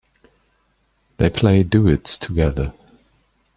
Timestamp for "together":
2.17-2.73